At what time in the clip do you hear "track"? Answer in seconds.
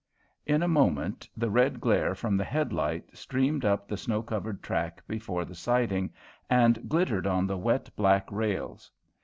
4.63-5.03